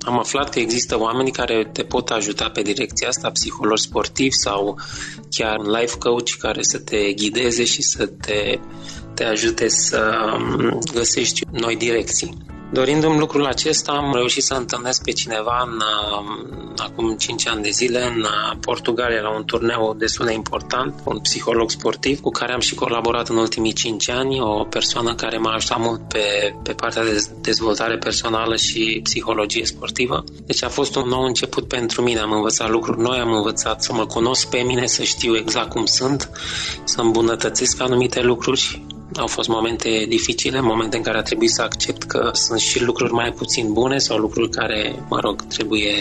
am 0.00 0.18
aflat 0.18 0.50
că 0.50 0.58
există 0.58 0.98
oameni 0.98 1.30
care 1.30 1.68
te 1.72 1.82
pot 1.82 2.10
ajuta 2.10 2.48
pe 2.48 2.62
direcția 2.62 3.08
asta, 3.08 3.30
psihologi 3.30 3.82
sportivi 3.82 4.34
sau 4.34 4.78
chiar 5.30 5.58
un 5.58 5.70
life 5.70 5.98
coach 5.98 6.30
care 6.38 6.62
să 6.62 6.78
te 6.78 7.12
ghideze 7.12 7.64
și 7.64 7.82
să 7.82 8.06
te, 8.06 8.58
te 9.14 9.24
ajute 9.24 9.68
să 9.68 10.14
găsești 10.94 11.40
noi 11.50 11.76
direcții. 11.76 12.36
Dorindu-mi 12.72 13.18
lucrul 13.18 13.46
acesta, 13.46 13.92
am 13.92 14.14
reușit 14.14 14.42
să 14.42 14.54
întâlnesc 14.54 15.04
pe 15.04 15.10
cineva 15.10 15.64
în, 15.66 15.76
uh, 15.76 16.72
acum 16.76 17.16
5 17.16 17.46
ani 17.48 17.62
de 17.62 17.70
zile 17.70 18.02
în 18.04 18.20
uh, 18.20 18.56
Portugalia 18.60 19.20
la 19.20 19.34
un 19.34 19.44
turneu 19.44 19.94
destul 19.98 20.26
de 20.26 20.32
important, 20.32 20.94
un 21.04 21.18
psiholog 21.18 21.70
sportiv 21.70 22.20
cu 22.20 22.30
care 22.30 22.52
am 22.52 22.60
și 22.60 22.74
colaborat 22.74 23.28
în 23.28 23.36
ultimii 23.36 23.72
5 23.72 24.08
ani, 24.08 24.40
o 24.40 24.64
persoană 24.64 25.14
care 25.14 25.38
m-a 25.38 25.52
ajutat 25.52 25.80
mult 25.80 26.00
pe, 26.08 26.54
pe 26.62 26.72
partea 26.72 27.04
de 27.04 27.26
dezvoltare 27.40 27.98
personală 27.98 28.56
și 28.56 29.00
psihologie 29.02 29.64
sportivă. 29.64 30.24
Deci 30.46 30.62
a 30.62 30.68
fost 30.68 30.96
un 30.96 31.08
nou 31.08 31.22
început 31.22 31.68
pentru 31.68 32.02
mine, 32.02 32.20
am 32.20 32.32
învățat 32.32 32.70
lucruri 32.70 33.00
noi, 33.00 33.18
am 33.18 33.32
învățat 33.32 33.82
să 33.82 33.92
mă 33.92 34.06
cunosc 34.06 34.48
pe 34.48 34.58
mine, 34.58 34.86
să 34.86 35.02
știu 35.02 35.36
exact 35.36 35.68
cum 35.68 35.84
sunt, 35.84 36.30
să 36.84 37.00
îmbunătățesc 37.00 37.80
anumite 37.80 38.20
lucruri 38.20 38.82
au 39.16 39.26
fost 39.26 39.48
momente 39.48 40.04
dificile, 40.08 40.60
momente 40.60 40.96
în 40.96 41.02
care 41.02 41.18
a 41.18 41.22
trebuit 41.22 41.50
să 41.50 41.62
accept 41.62 42.02
că 42.02 42.30
sunt 42.32 42.58
și 42.60 42.82
lucruri 42.84 43.12
mai 43.12 43.32
puțin 43.32 43.72
bune 43.72 43.98
sau 43.98 44.18
lucruri 44.18 44.50
care, 44.50 45.04
mă 45.08 45.20
rog, 45.20 45.42
trebuie 45.46 45.94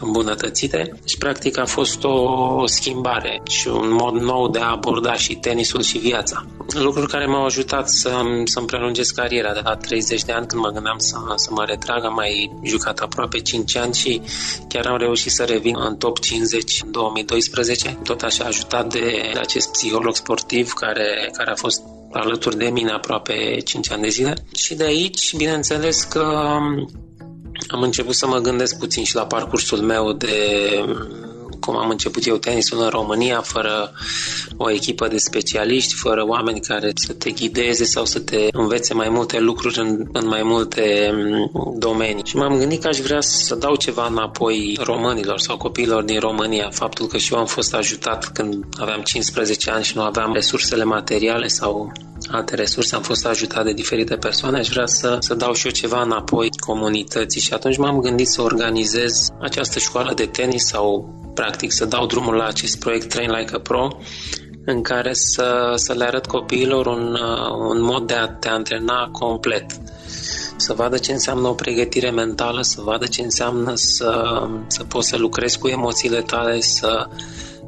îmbunătățite. 0.00 0.92
Deci, 1.00 1.18
practic, 1.18 1.58
a 1.58 1.64
fost 1.64 2.04
o 2.04 2.66
schimbare 2.66 3.40
și 3.48 3.68
un 3.68 3.92
mod 3.92 4.14
nou 4.14 4.48
de 4.48 4.58
a 4.58 4.70
aborda 4.70 5.14
și 5.14 5.34
tenisul 5.34 5.82
și 5.82 5.98
viața. 5.98 6.44
Lucruri 6.74 7.10
care 7.10 7.26
m-au 7.26 7.44
ajutat 7.44 7.88
să, 7.88 8.22
să-mi 8.44 8.66
prelungesc 8.66 9.14
cariera 9.14 9.52
de 9.52 9.60
la 9.64 9.76
30 9.76 10.24
de 10.24 10.32
ani 10.32 10.46
când 10.46 10.62
mă 10.62 10.70
gândeam 10.70 10.98
să, 10.98 11.16
să 11.34 11.50
mă 11.52 11.64
retrag. 11.64 12.04
Am 12.04 12.14
mai 12.14 12.52
jucat 12.64 12.98
aproape 12.98 13.38
5 13.38 13.76
ani 13.76 13.94
și 13.94 14.20
chiar 14.68 14.86
am 14.86 14.96
reușit 14.96 15.32
să 15.32 15.44
revin 15.44 15.76
în 15.78 15.96
top 15.96 16.18
50 16.18 16.80
în 16.84 16.90
2012. 16.90 17.98
Tot 18.04 18.22
așa 18.22 18.44
ajutat 18.44 18.92
de 18.92 19.32
acest 19.38 19.70
psiholog 19.70 20.16
sportiv 20.16 20.72
care, 20.72 21.30
care 21.32 21.50
a 21.50 21.54
fost 21.54 21.82
alături 22.12 22.56
de 22.56 22.68
mine 22.68 22.90
aproape 22.90 23.60
5 23.64 23.90
ani 23.90 24.02
de 24.02 24.08
zile. 24.08 24.34
Și 24.54 24.74
de 24.74 24.84
aici, 24.84 25.36
bineînțeles 25.36 26.02
că 26.02 26.58
am 27.68 27.82
început 27.82 28.14
să 28.14 28.26
mă 28.26 28.38
gândesc 28.38 28.78
puțin 28.78 29.04
și 29.04 29.14
la 29.14 29.26
parcursul 29.26 29.78
meu 29.78 30.12
de 30.12 30.34
cum 31.60 31.76
am 31.76 31.90
început 31.90 32.26
eu 32.26 32.36
tenisul 32.36 32.82
în 32.82 32.88
România, 32.88 33.40
fără 33.40 33.92
o 34.56 34.70
echipă 34.70 35.08
de 35.08 35.16
specialiști, 35.16 35.94
fără 35.94 36.26
oameni 36.26 36.60
care 36.60 36.90
să 36.94 37.12
te 37.12 37.30
ghideze 37.30 37.84
sau 37.84 38.04
să 38.04 38.18
te 38.20 38.48
învețe 38.52 38.94
mai 38.94 39.08
multe 39.08 39.38
lucruri 39.38 39.78
în, 39.78 40.06
în 40.12 40.26
mai 40.26 40.42
multe 40.42 41.10
mm, 41.14 41.74
domenii. 41.78 42.24
Și 42.24 42.36
m-am 42.36 42.58
gândit 42.58 42.82
că 42.82 42.88
aș 42.88 42.98
vrea 42.98 43.20
să 43.20 43.54
dau 43.54 43.76
ceva 43.76 44.06
înapoi 44.06 44.78
românilor 44.82 45.38
sau 45.38 45.56
copiilor 45.56 46.02
din 46.02 46.18
România. 46.18 46.70
Faptul 46.72 47.06
că 47.06 47.18
și 47.18 47.32
eu 47.32 47.38
am 47.38 47.46
fost 47.46 47.74
ajutat 47.74 48.32
când 48.32 48.64
aveam 48.78 49.00
15 49.00 49.70
ani 49.70 49.84
și 49.84 49.96
nu 49.96 50.02
aveam 50.02 50.32
resursele 50.32 50.84
materiale 50.84 51.46
sau 51.46 51.92
alte 52.30 52.54
resurse, 52.54 52.94
am 52.94 53.02
fost 53.02 53.26
ajutat 53.26 53.64
de 53.64 53.72
diferite 53.72 54.16
persoane, 54.16 54.58
aș 54.58 54.68
vrea 54.68 54.86
să, 54.86 55.16
să 55.20 55.34
dau 55.34 55.52
și 55.52 55.66
eu 55.66 55.72
ceva 55.72 56.02
înapoi 56.02 56.48
comunității. 56.66 57.40
Și 57.40 57.52
atunci 57.52 57.76
m-am 57.76 58.00
gândit 58.00 58.28
să 58.28 58.42
organizez 58.42 59.28
această 59.40 59.78
școală 59.78 60.14
de 60.14 60.26
tenis 60.26 60.66
sau 60.66 61.14
practic 61.34 61.72
să 61.72 61.84
dau 61.84 62.06
drumul 62.06 62.34
la 62.34 62.46
acest 62.46 62.78
proiect 62.78 63.08
Train 63.08 63.30
Like 63.30 63.54
a 63.54 63.58
Pro 63.58 63.88
în 64.64 64.82
care 64.82 65.12
să, 65.12 65.72
să 65.74 65.92
le 65.92 66.04
arăt 66.04 66.26
copiilor 66.26 66.86
un, 66.86 67.16
un 67.68 67.82
mod 67.82 68.06
de 68.06 68.14
a 68.14 68.28
te 68.28 68.48
antrena 68.48 69.08
complet. 69.12 69.66
Să 70.56 70.72
vadă 70.72 70.98
ce 70.98 71.12
înseamnă 71.12 71.48
o 71.48 71.52
pregătire 71.52 72.10
mentală, 72.10 72.62
să 72.62 72.80
vadă 72.80 73.06
ce 73.06 73.22
înseamnă 73.22 73.72
să, 73.74 74.42
să 74.66 74.82
poți 74.82 75.08
să 75.08 75.16
lucrezi 75.16 75.58
cu 75.58 75.68
emoțiile 75.68 76.20
tale, 76.20 76.60
să 76.60 77.08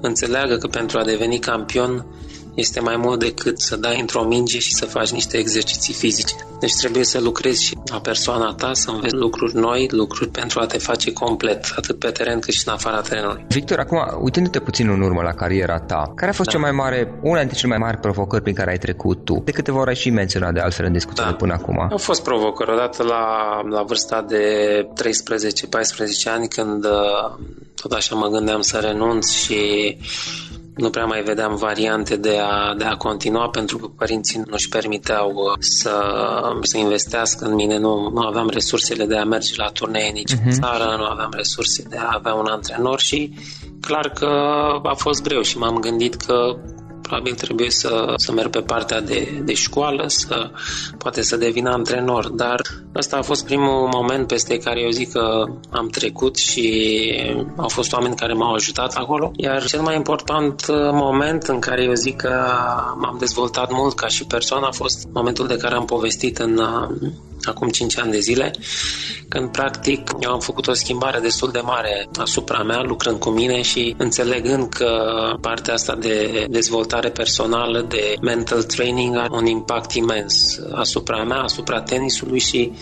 înțeleagă 0.01 0.57
că 0.57 0.67
pentru 0.67 0.99
a 0.99 1.05
deveni 1.05 1.39
campion 1.39 2.07
este 2.55 2.81
mai 2.81 2.97
mult 2.97 3.19
decât 3.19 3.61
să 3.61 3.77
dai 3.77 4.01
într-o 4.01 4.23
minge 4.23 4.59
și 4.59 4.75
să 4.75 4.85
faci 4.85 5.11
niște 5.11 5.37
exerciții 5.37 5.95
fizice. 5.95 6.35
Deci 6.61 6.73
trebuie 6.81 7.05
să 7.05 7.21
lucrezi 7.21 7.65
și 7.65 7.79
la 7.91 8.01
persoana 8.01 8.55
ta, 8.55 8.71
să 8.73 8.91
înveți 8.91 9.15
lucruri 9.15 9.55
noi, 9.55 9.89
lucruri 9.91 10.31
pentru 10.31 10.61
a 10.61 10.67
te 10.67 10.79
face 10.79 11.13
complet, 11.13 11.73
atât 11.77 11.99
pe 11.99 12.11
teren 12.11 12.41
cât 12.41 12.55
și 12.55 12.63
în 12.67 12.73
afara 12.73 13.01
terenului. 13.01 13.45
Victor, 13.49 13.79
acum, 13.79 13.99
uitându-te 14.21 14.61
puțin 14.61 14.89
în 14.89 15.01
urmă 15.01 15.23
la 15.23 15.33
cariera 15.33 15.79
ta, 15.79 16.13
care 16.17 16.31
a 16.31 16.35
fost 16.35 16.49
da. 16.49 16.55
cea 16.57 16.63
mai 16.63 16.73
mare, 16.73 17.19
una 17.23 17.39
dintre 17.39 17.57
cele 17.57 17.69
mai 17.69 17.79
mari 17.79 18.01
provocări 18.01 18.43
prin 18.43 18.55
care 18.55 18.71
ai 18.71 18.79
trecut 18.79 19.25
tu? 19.25 19.43
De 19.45 19.51
câteva 19.51 19.79
ori 19.79 19.89
ai 19.89 19.97
și 19.97 20.11
menționat 20.11 20.53
de 20.53 20.61
altfel 20.61 20.87
în 20.87 20.93
discuția 20.93 21.25
da. 21.25 21.31
de 21.31 21.37
până 21.37 21.53
acum. 21.53 21.79
Au 21.91 21.99
fost 21.99 22.23
provocări. 22.23 22.71
Odată 22.71 23.03
la, 23.03 23.27
la 23.69 23.83
vârsta 23.83 24.25
de 24.29 24.45
13-14 26.29 26.33
ani, 26.33 26.49
când 26.49 26.85
uh, 26.85 27.39
tot 27.75 27.93
așa 27.93 28.15
mă 28.15 28.29
gândeam 28.29 28.61
să 28.61 28.79
renunț 28.79 29.31
și 29.31 29.97
nu 30.77 30.91
prea 30.91 31.05
mai 31.05 31.23
vedeam 31.23 31.57
variante 31.57 32.17
de 32.17 32.39
a, 32.39 32.75
de 32.79 32.85
a 32.85 32.97
continua 32.97 33.49
pentru 33.49 33.79
că 33.79 33.87
părinții 33.87 34.39
nu 34.39 34.45
își 34.49 34.69
permiteau 34.69 35.33
uh, 35.35 35.57
să, 35.59 35.93
să 36.63 36.79
investească 36.79 37.45
în 37.45 37.55
mine, 37.55 37.79
nu, 37.79 38.11
nu 38.11 38.21
aveam 38.21 38.49
resursele 38.49 39.07
de 39.07 39.17
a 39.17 39.25
merge 39.25 39.53
la 39.57 39.69
turnee 39.69 40.11
nici 40.11 40.33
uh-huh. 40.33 40.43
în 40.45 40.49
mhm. 40.51 40.61
țară, 40.61 40.97
nu 40.97 41.05
aveam 41.05 41.31
resurse 41.37 41.83
de 41.89 41.97
a 41.97 42.11
avea 42.13 42.35
un 42.35 42.47
antrenor 42.47 43.01
și 43.01 43.33
clar 43.81 44.09
că 44.09 44.27
a 44.83 44.95
fost 44.95 45.23
greu 45.23 45.43
și 45.43 45.59
m-am 45.59 45.79
gândit 45.79 46.15
că 46.15 46.57
probabil 47.13 47.35
trebuie 47.35 47.71
să, 47.71 48.13
să 48.17 48.33
merg 48.33 48.51
pe 48.51 48.61
partea 48.61 49.01
de, 49.01 49.43
de 49.45 49.55
școală, 49.55 50.05
să 50.07 50.51
poate 50.99 51.23
să 51.23 51.37
devin 51.37 51.67
antrenor, 51.67 52.29
dar 52.29 52.61
ăsta 52.97 53.17
a 53.17 53.23
fost 53.23 53.45
primul 53.45 53.89
moment 53.93 54.27
peste 54.27 54.59
care 54.59 54.81
eu 54.81 54.91
zic 54.91 55.13
că 55.13 55.45
am 55.71 55.89
trecut 55.89 56.37
și 56.37 56.67
au 57.57 57.69
fost 57.69 57.93
oameni 57.93 58.15
care 58.17 58.33
m-au 58.33 58.55
ajutat 58.55 58.95
acolo, 58.95 59.31
iar 59.37 59.65
cel 59.65 59.81
mai 59.81 59.97
important 59.97 60.65
moment 60.93 61.43
în 61.43 61.59
care 61.59 61.83
eu 61.83 61.93
zic 61.93 62.17
că 62.17 62.45
m-am 62.97 63.17
dezvoltat 63.19 63.73
mult 63.73 63.95
ca 63.95 64.07
și 64.07 64.27
persoană 64.27 64.67
a 64.67 64.73
fost 64.73 65.09
momentul 65.13 65.47
de 65.47 65.57
care 65.57 65.75
am 65.75 65.85
povestit 65.85 66.39
în 66.39 66.61
acum 67.45 67.69
5 67.69 67.99
ani 67.99 68.11
de 68.11 68.19
zile, 68.19 68.51
când 69.29 69.51
practic 69.51 70.11
eu 70.21 70.31
am 70.31 70.41
făcut 70.41 70.67
o 70.67 70.73
schimbare 70.73 71.21
destul 71.21 71.51
de 71.51 71.61
mare 71.61 72.09
asupra 72.17 72.63
mea, 72.63 72.83
lucrând 72.83 73.19
cu 73.19 73.31
mine 73.31 73.63
și 73.63 73.95
înțelegând 73.99 74.69
că 74.69 74.91
partea 75.41 75.75
asta 75.75 75.95
de 75.95 76.47
dezvoltare 76.51 77.11
personală, 77.11 77.87
de 77.89 78.15
mental 78.21 78.63
training 78.63 79.17
are 79.17 79.29
un 79.31 79.47
impact 79.47 79.93
imens 79.93 80.61
asupra 80.73 81.25
mea, 81.25 81.41
asupra 81.41 81.81
tenisului 81.81 82.41
și 82.41 82.73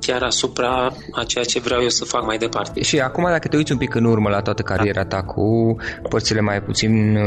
chiar 0.00 0.22
asupra 0.22 0.92
a 1.12 1.24
ceea 1.24 1.44
ce 1.44 1.60
vreau 1.60 1.82
eu 1.82 1.88
să 1.88 2.04
fac 2.04 2.24
mai 2.24 2.38
departe. 2.38 2.82
Și 2.82 3.00
acum 3.00 3.24
dacă 3.24 3.48
te 3.48 3.56
uiți 3.56 3.72
un 3.72 3.78
pic 3.78 3.94
în 3.94 4.04
urmă 4.04 4.28
la 4.28 4.40
toată 4.40 4.62
cariera 4.62 5.04
ta 5.04 5.22
cu 5.22 5.76
părțile 6.08 6.40
mai 6.40 6.62
puțin 6.62 7.16
uh, 7.16 7.24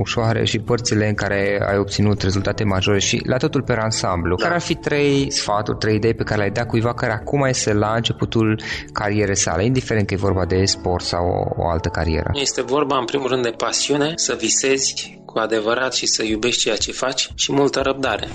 ușoare 0.00 0.44
și 0.44 0.58
părțile 0.58 1.08
în 1.08 1.14
care 1.14 1.66
ai 1.68 1.78
obținut 1.78 2.22
rezultate 2.22 2.64
majore 2.64 2.98
și 2.98 3.22
la 3.24 3.36
totul 3.36 3.62
pe 3.62 3.72
ansamblu, 3.72 4.36
da. 4.36 4.42
care 4.42 4.54
ar 4.54 4.60
fi 4.60 4.74
trei 4.74 5.32
sfaturi, 5.32 5.78
trei 5.78 5.94
idei 5.94 6.14
pe 6.14 6.22
care 6.22 6.38
le-ai 6.38 6.50
dat 6.50 6.66
cuiva 6.66 6.94
care 6.94 7.12
acum 7.12 7.44
este 7.44 7.72
la 7.72 7.94
începutul 7.94 8.60
carierei 8.92 9.36
sale, 9.36 9.64
indiferent 9.64 10.06
că 10.06 10.14
e 10.14 10.16
vorba 10.16 10.44
de 10.44 10.64
sport 10.64 11.04
sau 11.04 11.26
o, 11.26 11.62
o 11.62 11.68
altă 11.68 11.88
carieră? 11.88 12.30
Este 12.32 12.62
vorba 12.62 12.98
în 12.98 13.04
primul 13.04 13.28
rând 13.28 13.42
de 13.42 13.54
pasiune, 13.56 14.12
să 14.14 14.36
visezi 14.38 15.20
cu 15.24 15.38
adevărat 15.38 15.94
și 15.94 16.06
să 16.06 16.24
iubești 16.24 16.60
ceea 16.60 16.76
ce 16.76 16.92
faci 16.92 17.30
și 17.34 17.52
multă 17.52 17.80
răbdare. 17.80 18.28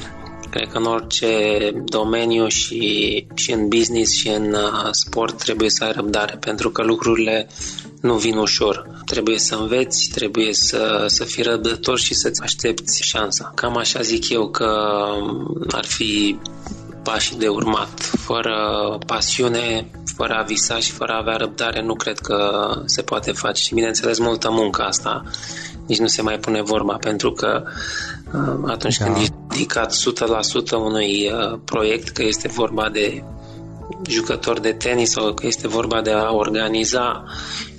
Cred 0.49 0.67
că 0.71 0.77
în 0.77 0.85
orice 0.85 1.71
domeniu 1.85 2.47
și, 2.47 3.25
și 3.33 3.51
în 3.51 3.67
business 3.67 4.13
și 4.15 4.27
în 4.27 4.53
uh, 4.53 4.87
sport 4.91 5.37
trebuie 5.43 5.69
să 5.69 5.83
ai 5.83 5.91
răbdare, 5.91 6.37
pentru 6.39 6.69
că 6.69 6.83
lucrurile 6.83 7.47
nu 8.01 8.15
vin 8.15 8.37
ușor. 8.37 9.01
Trebuie 9.05 9.37
să 9.39 9.55
înveți, 9.55 10.09
trebuie 10.13 10.53
să, 10.53 11.03
să 11.07 11.23
fii 11.23 11.43
răbdător 11.43 11.99
și 11.99 12.13
să-ți 12.13 12.41
aștepți 12.41 13.03
șansa. 13.03 13.51
Cam 13.55 13.77
așa 13.77 14.01
zic 14.01 14.29
eu 14.29 14.49
că 14.49 14.75
ar 15.67 15.85
fi 15.85 16.37
pașii 17.03 17.37
de 17.37 17.47
urmat. 17.47 17.99
Fără 17.99 18.55
pasiune, 19.05 19.91
fără 20.15 20.33
a 20.33 20.43
visa 20.43 20.79
și 20.79 20.91
fără 20.91 21.11
a 21.11 21.17
avea 21.17 21.35
răbdare, 21.35 21.81
nu 21.81 21.95
cred 21.95 22.19
că 22.19 22.69
se 22.85 23.01
poate 23.01 23.31
face. 23.31 23.63
Și 23.63 23.73
bineînțeles, 23.73 24.19
multă 24.19 24.51
muncă 24.51 24.81
asta 24.81 25.23
nici 25.91 25.99
nu 25.99 26.07
se 26.07 26.21
mai 26.21 26.39
pune 26.39 26.61
vorba, 26.61 26.93
pentru 26.93 27.31
că 27.31 27.63
uh, 28.33 28.63
atunci 28.65 28.97
da. 28.97 29.05
când 29.05 29.17
ești 29.17 29.33
dedicat 29.47 29.93
100% 29.93 30.71
unui 30.71 31.31
uh, 31.31 31.59
proiect, 31.65 32.09
că 32.09 32.23
este 32.23 32.47
vorba 32.47 32.89
de 32.89 33.23
jucător 34.07 34.59
de 34.59 34.71
tenis 34.71 35.11
sau 35.11 35.33
că 35.33 35.45
este 35.45 35.67
vorba 35.67 36.01
de 36.01 36.11
a 36.11 36.33
organiza 36.33 37.23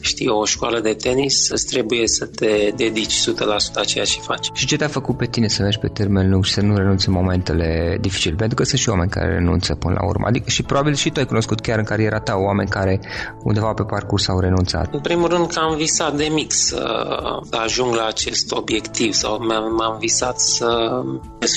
știi, 0.03 0.29
o 0.29 0.45
școală 0.45 0.81
de 0.81 0.93
tenis, 0.93 1.49
îți 1.51 1.67
trebuie 1.67 2.09
să 2.09 2.27
te 2.27 2.73
dedici 2.77 3.15
100% 3.15 3.35
a 3.75 3.85
ceea 3.85 4.05
ce 4.05 4.21
faci. 4.21 4.49
Și 4.55 4.67
ce 4.67 4.77
te-a 4.77 4.89
făcut 4.89 5.17
pe 5.17 5.27
tine 5.27 5.49
să 5.49 5.63
mergi 5.63 5.79
pe 5.79 5.89
termen 5.89 6.31
lung 6.31 6.45
și 6.45 6.53
să 6.53 6.61
nu 6.61 6.77
renunți 6.77 7.09
în 7.09 7.15
momentele 7.15 7.99
dificile? 8.01 8.35
Pentru 8.35 8.57
că 8.57 8.65
sunt 8.65 8.81
și 8.81 8.89
oameni 8.89 9.11
care 9.11 9.33
renunță 9.33 9.75
până 9.75 9.95
la 10.01 10.07
urmă. 10.07 10.27
Adică 10.27 10.51
și 10.51 10.63
probabil 10.63 10.95
și 10.95 11.11
tu 11.11 11.21
ai 11.21 11.27
cunoscut 11.27 11.61
chiar 11.61 11.79
în 11.79 11.85
cariera 11.85 12.19
ta 12.19 12.35
oameni 12.37 12.69
care 12.69 13.01
undeva 13.43 13.73
pe 13.73 13.83
parcurs 13.83 14.29
au 14.29 14.41
renunțat. 14.41 14.95
În 14.95 15.01
primul 15.01 15.29
rând 15.29 15.47
că 15.47 15.59
am 15.59 15.77
visat 15.77 16.17
de 16.17 16.29
mic 16.33 16.53
să 16.53 17.07
ajung 17.51 17.95
la 17.95 18.07
acest 18.07 18.53
obiectiv 18.53 19.13
sau 19.13 19.39
m-am 19.79 19.97
visat 20.01 20.41
să 20.41 21.03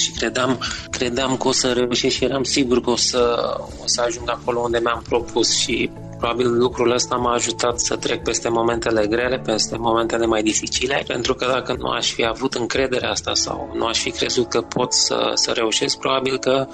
și 0.01 0.11
credeam, 0.11 0.59
credeam 0.89 1.37
că 1.37 1.47
o 1.47 1.51
să 1.51 1.71
reușesc 1.71 2.15
și 2.15 2.23
eram 2.23 2.43
sigur 2.43 2.81
că 2.81 2.89
o 2.89 2.95
să, 2.95 3.35
o 3.83 3.87
să 3.87 4.03
ajung 4.07 4.29
acolo 4.29 4.59
unde 4.59 4.79
mi-am 4.83 5.03
propus 5.07 5.57
și 5.57 5.89
Probabil 6.25 6.57
lucrul 6.57 6.91
ăsta 6.91 7.15
m-a 7.15 7.33
ajutat 7.33 7.79
să 7.79 7.95
trec 7.95 8.23
peste 8.23 8.49
momentele 8.49 9.07
grele, 9.07 9.39
peste 9.39 9.77
momentele 9.77 10.25
mai 10.25 10.43
dificile, 10.43 11.03
pentru 11.07 11.33
că 11.33 11.45
dacă 11.45 11.75
nu 11.77 11.89
aș 11.89 12.11
fi 12.11 12.25
avut 12.25 12.53
încrederea 12.53 13.09
asta 13.09 13.33
sau 13.33 13.71
nu 13.73 13.85
aș 13.85 13.99
fi 13.99 14.11
crezut 14.11 14.49
că 14.49 14.61
pot 14.61 14.93
să, 14.93 15.31
să 15.33 15.51
reușesc, 15.51 15.97
probabil 15.97 16.37
că 16.37 16.67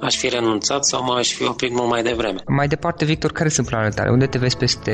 aș 0.00 0.16
fi 0.16 0.28
renunțat 0.28 0.84
sau 0.84 1.04
mă 1.04 1.14
aș 1.14 1.32
fi 1.32 1.44
oprit 1.44 1.72
mult 1.72 1.88
mai 1.88 2.02
devreme. 2.02 2.42
Mai 2.46 2.68
departe, 2.68 3.04
Victor, 3.04 3.32
care 3.32 3.48
sunt 3.48 3.66
planurile 3.66 3.96
tale? 3.96 4.10
Unde 4.10 4.26
te 4.26 4.38
vezi 4.38 4.56
peste 4.56 4.92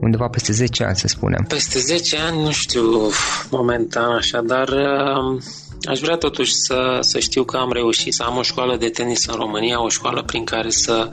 undeva 0.00 0.28
peste 0.28 0.52
10 0.52 0.84
ani, 0.84 0.96
să 0.96 1.06
spunem? 1.06 1.44
Peste 1.48 1.78
10 1.78 2.16
ani, 2.16 2.42
nu 2.42 2.50
știu 2.50 3.10
momentan 3.50 4.10
așa, 4.10 4.40
dar 4.40 4.68
uh, 4.68 5.42
aș 5.84 6.00
vrea 6.00 6.16
totuși 6.16 6.52
să, 6.54 6.98
să 7.00 7.18
știu 7.18 7.44
că 7.44 7.56
am 7.56 7.72
reușit 7.72 8.14
să 8.14 8.22
am 8.22 8.36
o 8.36 8.42
școală 8.42 8.76
de 8.76 8.88
tenis 8.88 9.26
în 9.26 9.34
România, 9.34 9.82
o 9.82 9.88
școală 9.88 10.22
prin 10.22 10.44
care 10.44 10.70
să, 10.70 11.10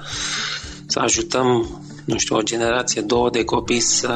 să 0.86 1.00
ajutăm 1.00 1.82
nu 2.08 2.17
știu, 2.17 2.36
o 2.36 2.41
generație, 2.41 3.02
două 3.02 3.30
de 3.30 3.43
copii 3.43 3.80
să, 3.80 4.15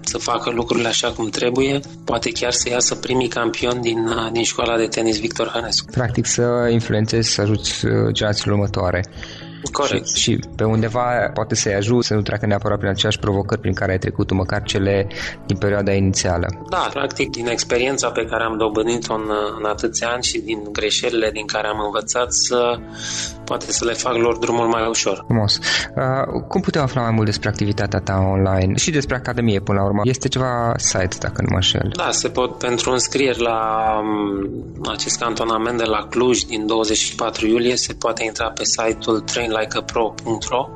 să 0.00 0.18
facă 0.18 0.50
lucrurile 0.50 0.88
așa 0.88 1.12
cum 1.12 1.28
trebuie, 1.28 1.80
poate 2.04 2.30
chiar 2.30 2.52
să 2.52 2.68
iasă 2.68 2.94
primii 2.94 3.28
campioni 3.28 3.80
din, 3.80 3.98
din 4.32 4.42
școala 4.42 4.76
de 4.76 4.86
tenis 4.86 5.20
Victor 5.20 5.46
Hănescu. 5.46 5.90
Practic 5.90 6.26
să 6.26 6.68
influențezi, 6.70 7.30
să 7.30 7.40
ajuți 7.40 7.86
uh, 7.86 7.92
generațiile 8.12 8.52
următoare. 8.52 9.04
Corect. 9.72 10.08
Și, 10.08 10.20
și 10.20 10.38
pe 10.56 10.64
undeva 10.64 11.30
poate 11.34 11.54
să-i 11.54 11.74
ajut 11.74 12.04
să 12.04 12.14
nu 12.14 12.22
treacă 12.22 12.46
neapărat 12.46 12.78
prin 12.78 12.90
aceleași 12.90 13.18
provocări 13.18 13.60
prin 13.60 13.74
care 13.74 13.92
ai 13.92 13.98
trecut 13.98 14.30
măcar 14.32 14.62
cele 14.62 15.06
din 15.46 15.56
perioada 15.56 15.92
inițială. 15.92 16.46
Da, 16.70 16.88
practic 16.92 17.30
din 17.30 17.46
experiența 17.46 18.10
pe 18.10 18.24
care 18.24 18.44
am 18.44 18.56
dobândit-o 18.56 19.14
în, 19.14 19.30
în 19.58 19.64
atâția 19.64 20.08
ani 20.08 20.22
și 20.22 20.38
din 20.38 20.58
greșelile 20.72 21.30
din 21.30 21.46
care 21.46 21.66
am 21.66 21.80
învățat 21.84 22.32
să 22.32 22.78
poate 23.48 23.72
să 23.72 23.84
le 23.84 23.92
fac 23.92 24.16
lor 24.16 24.36
drumul 24.36 24.66
mai 24.66 24.88
ușor. 24.88 25.24
Frumos. 25.26 25.58
Uh, 25.58 26.42
cum 26.48 26.60
putem 26.60 26.82
afla 26.82 27.00
mai 27.00 27.10
mult 27.10 27.26
despre 27.26 27.48
activitatea 27.48 28.00
ta 28.00 28.16
online 28.36 28.76
și 28.76 28.90
despre 28.90 29.16
Academie 29.16 29.60
până 29.60 29.78
la 29.78 29.84
urmă? 29.84 30.00
Este 30.04 30.28
ceva 30.28 30.72
site, 30.76 31.16
dacă 31.18 31.40
nu 31.40 31.48
mă 31.50 31.54
înșel. 31.54 31.92
Da, 31.96 32.10
se 32.10 32.28
pot 32.28 32.58
pentru 32.58 32.90
înscrieri 32.90 33.40
la 33.40 33.60
um, 34.00 34.90
acest 34.90 35.18
cantonament 35.18 35.78
de 35.78 35.84
la 35.84 36.06
Cluj 36.10 36.42
din 36.42 36.66
24 36.66 37.46
iulie 37.46 37.76
se 37.76 37.92
poate 37.92 38.24
intra 38.24 38.48
pe 38.50 38.64
site-ul 38.64 39.20
trainlikeapro.ro 39.20 40.68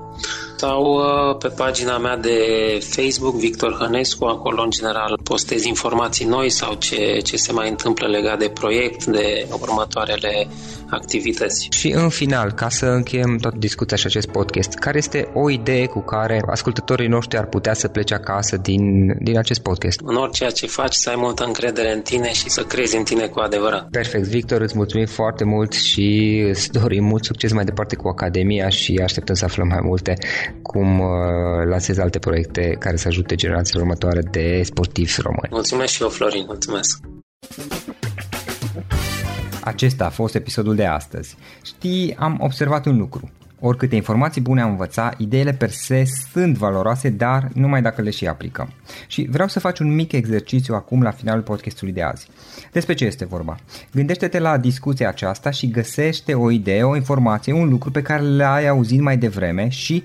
stau 0.62 0.94
uh, 0.94 1.36
pe 1.38 1.48
pagina 1.48 1.98
mea 1.98 2.16
de 2.16 2.38
Facebook, 2.80 3.34
Victor 3.34 3.72
Hănescu, 3.80 4.24
acolo 4.24 4.62
în 4.62 4.70
general 4.70 5.20
postez 5.22 5.64
informații 5.64 6.26
noi 6.26 6.50
sau 6.50 6.74
ce, 6.74 7.18
ce 7.24 7.36
se 7.36 7.52
mai 7.52 7.68
întâmplă 7.68 8.06
legat 8.06 8.38
de 8.38 8.48
proiect, 8.48 9.04
de 9.04 9.46
următoarele 9.60 10.48
activități. 10.90 11.68
Și 11.70 11.90
în 11.90 12.08
final, 12.08 12.52
ca 12.52 12.68
să 12.68 12.86
încheiem 12.86 13.36
tot 13.36 13.54
discuția 13.54 13.96
și 13.96 14.06
acest 14.06 14.28
podcast, 14.28 14.74
care 14.74 14.98
este 14.98 15.30
o 15.34 15.50
idee 15.50 15.86
cu 15.86 16.00
care 16.00 16.42
ascultătorii 16.50 17.08
noștri 17.08 17.38
ar 17.38 17.46
putea 17.46 17.74
să 17.74 17.88
plece 17.88 18.14
acasă 18.14 18.56
din, 18.56 19.14
din 19.22 19.38
acest 19.38 19.60
podcast? 19.60 20.00
În 20.04 20.16
orice 20.16 20.46
ce 20.46 20.66
faci, 20.66 20.94
să 20.94 21.08
ai 21.08 21.16
multă 21.18 21.44
încredere 21.44 21.92
în 21.92 22.00
tine 22.00 22.32
și 22.32 22.50
să 22.50 22.62
crezi 22.62 22.96
în 22.96 23.04
tine 23.04 23.26
cu 23.26 23.40
adevărat. 23.40 23.88
Perfect, 23.90 24.24
Victor, 24.24 24.60
îți 24.60 24.76
mulțumim 24.76 25.06
foarte 25.06 25.44
mult 25.44 25.72
și 25.72 26.38
îți 26.48 26.70
dorim 26.70 27.04
mult 27.04 27.24
succes 27.24 27.52
mai 27.52 27.64
departe 27.64 27.96
cu 27.96 28.08
Academia 28.08 28.68
și 28.68 29.00
așteptăm 29.02 29.34
să 29.34 29.44
aflăm 29.44 29.66
mai 29.66 29.80
multe 29.82 30.16
cum 30.62 31.00
uh, 31.00 31.08
lansezi 31.68 32.00
alte 32.00 32.18
proiecte 32.18 32.76
care 32.78 32.96
să 32.96 33.08
ajute 33.08 33.34
generațiile 33.34 33.80
următoare 33.80 34.20
de 34.30 34.62
sportivi 34.62 35.20
români. 35.20 35.48
Mulțumesc 35.50 35.92
și 35.92 36.02
eu, 36.02 36.08
Florin, 36.08 36.44
mulțumesc! 36.46 36.98
Acesta 39.64 40.04
a 40.04 40.10
fost 40.10 40.34
episodul 40.34 40.74
de 40.74 40.84
astăzi. 40.84 41.36
Știi, 41.64 42.14
am 42.18 42.36
observat 42.40 42.86
un 42.86 42.96
lucru. 42.98 43.30
Oricâte 43.64 43.94
informații 43.94 44.40
bune 44.40 44.60
am 44.60 44.70
învățat, 44.70 45.18
ideile 45.18 45.52
per 45.52 45.70
se 45.70 46.04
sunt 46.32 46.56
valoroase, 46.56 47.08
dar 47.08 47.48
numai 47.54 47.82
dacă 47.82 48.02
le 48.02 48.10
și 48.10 48.26
aplicăm. 48.26 48.72
Și 49.06 49.28
vreau 49.30 49.48
să 49.48 49.60
faci 49.60 49.78
un 49.78 49.94
mic 49.94 50.12
exercițiu 50.12 50.74
acum 50.74 51.02
la 51.02 51.10
finalul 51.10 51.42
podcastului 51.42 51.92
de 51.92 52.02
azi. 52.02 52.28
Despre 52.72 52.94
ce 52.94 53.04
este 53.04 53.24
vorba? 53.24 53.56
Gândește-te 53.92 54.38
la 54.38 54.56
discuția 54.56 55.08
aceasta 55.08 55.50
și 55.50 55.70
găsește 55.70 56.34
o 56.34 56.50
idee, 56.50 56.82
o 56.82 56.96
informație, 56.96 57.52
un 57.52 57.68
lucru 57.68 57.90
pe 57.90 58.02
care 58.02 58.22
l-ai 58.22 58.68
auzit 58.68 59.00
mai 59.00 59.16
devreme 59.16 59.68
și, 59.68 60.04